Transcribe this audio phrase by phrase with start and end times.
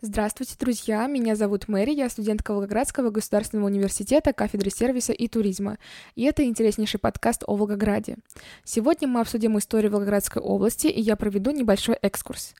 [0.00, 1.08] Здравствуйте, друзья!
[1.08, 5.76] Меня зовут Мэри, я студентка Волгоградского государственного университета кафедры сервиса и туризма,
[6.14, 8.18] и это интереснейший подкаст о Волгограде.
[8.62, 12.54] Сегодня мы обсудим историю Волгоградской области, и я проведу небольшой экскурс.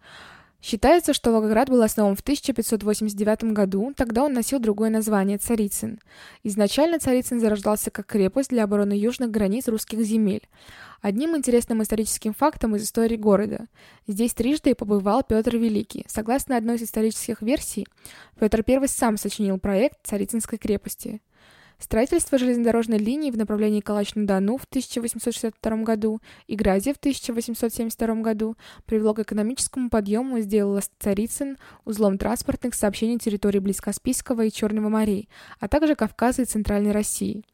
[0.61, 6.01] Считается, что Волгоград был основан в 1589 году, тогда он носил другое название– Царицын.
[6.43, 10.49] Изначально Царицын зарождался как крепость для обороны южных границ русских земель.
[11.01, 13.67] Одним интересным историческим фактом из истории города.
[14.09, 16.05] Здесь трижды побывал Петр Великий.
[16.09, 17.87] Согласно одной из исторических версий,
[18.41, 21.21] Петр I сам сочинил проект Царицынской крепости.
[21.79, 29.15] Строительство железнодорожной линии в направлении Калач-на-Дону в 1862 году и Гразе в 1872 году привело
[29.15, 35.29] к экономическому подъему и сделало Царицын узлом транспортных сообщений территории Близкоспийского и Черного морей,
[35.61, 37.45] а также Кавказа и Центральной России.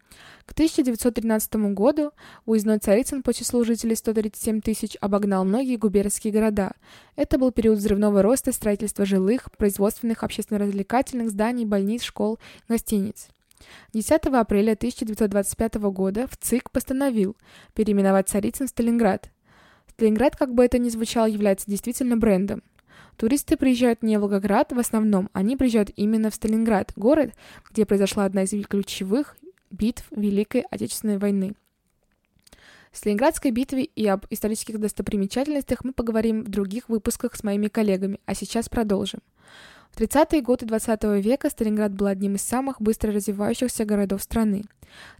[0.46, 2.12] К 1913 году
[2.46, 6.72] уездной Царицын по числу жителей 137 тысяч обогнал многие губернские города.
[7.16, 12.38] Это был период взрывного роста строительства жилых, производственных, общественно-развлекательных зданий, больниц, школ,
[12.68, 13.28] гостиниц.
[13.92, 17.36] 10 апреля 1925 года в ЦИК постановил
[17.74, 19.30] переименовать Царицын в Сталинград.
[19.90, 22.62] Сталинград, как бы это ни звучало, является действительно брендом.
[23.16, 27.32] Туристы приезжают не в Волгоград в основном, они приезжают именно в Сталинград, город,
[27.70, 29.36] где произошла одна из ключевых
[29.70, 31.54] битв Великой Отечественной войны.
[32.90, 38.20] В Сталинградской битве и об исторических достопримечательностях мы поговорим в других выпусках с моими коллегами,
[38.24, 39.20] а сейчас продолжим.
[39.94, 44.64] В 30-е годы 20 века Сталинград был одним из самых быстро развивающихся городов страны,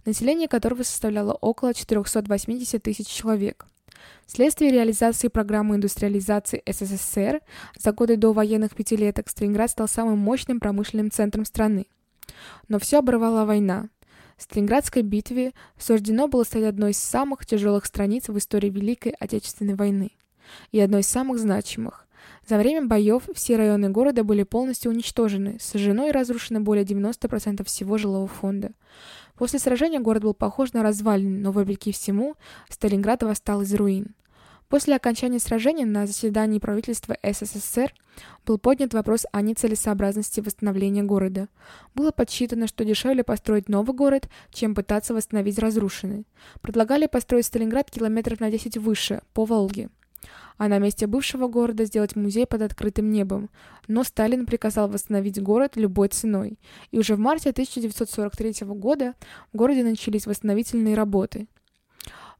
[0.03, 3.67] население которого составляло около 480 тысяч человек.
[4.25, 7.39] Вследствие реализации программы индустриализации СССР
[7.77, 11.85] за годы до военных пятилеток Сталинград стал самым мощным промышленным центром страны.
[12.67, 13.87] Но все оборвала война.
[14.35, 19.75] В Сталинградской битве суждено было стать одной из самых тяжелых страниц в истории Великой Отечественной
[19.75, 20.11] войны
[20.73, 22.04] и одной из самых значимых.
[22.47, 27.97] За время боев все районы города были полностью уничтожены, сожжено и разрушено более 90% всего
[27.97, 28.71] жилого фонда.
[29.35, 32.35] После сражения город был похож на развалины, но вопреки всему
[32.69, 34.15] Сталинград восстал из руин.
[34.69, 37.93] После окончания сражения на заседании правительства СССР
[38.45, 41.49] был поднят вопрос о нецелесообразности восстановления города.
[41.93, 46.25] Было подсчитано, что дешевле построить новый город, чем пытаться восстановить разрушенный.
[46.61, 49.89] Предлагали построить Сталинград километров на 10 выше, по Волге
[50.57, 53.49] а на месте бывшего города сделать музей под открытым небом.
[53.87, 56.59] Но Сталин приказал восстановить город любой ценой,
[56.91, 59.13] и уже в марте 1943 года
[59.53, 61.47] в городе начались восстановительные работы.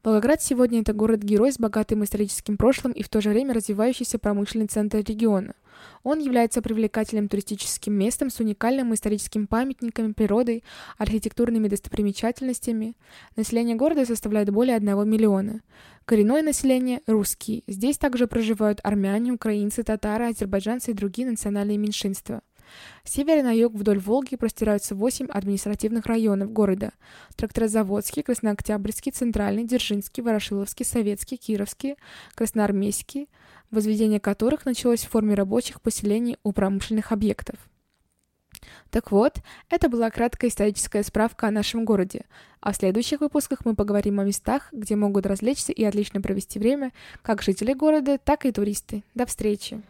[0.04, 4.68] Волгоград сегодня это город-герой с богатым историческим прошлым и в то же время развивающийся промышленный
[4.68, 5.56] центр региона.
[6.04, 10.64] Он является привлекательным туристическим местом с уникальным историческим памятниками, природой,
[10.98, 12.96] архитектурными достопримечательностями.
[13.36, 15.62] Население города составляет более 1 миллиона.
[16.06, 17.64] Коренное население– русские.
[17.68, 22.42] Здесь также проживают армяне, украинцы, татары, азербайджанцы и другие национальные меньшинства.
[23.04, 26.92] С севера на юг вдоль Волги простираются восемь административных районов города.
[27.36, 31.96] Тракторозаводский, Краснооктябрьский, Центральный, Дзержинский, Ворошиловский, Советский, Кировский,
[32.36, 33.30] Красноармейский,
[33.72, 37.58] возведение которых началось в форме рабочих поселений у промышленных объектов.
[38.90, 39.40] Так вот,
[39.70, 42.26] это была краткая историческая справка о нашем городе.
[42.62, 46.92] А в следующих выпусках мы поговорим о местах, где могут развлечься и отлично провести время
[47.22, 49.04] как жители города, так и туристы.
[49.14, 49.82] До встречи!